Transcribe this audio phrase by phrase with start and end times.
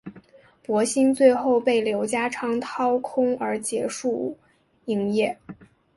[0.63, 4.35] 博新最后被刘家昌掏空而结束
[4.85, 5.37] 营业。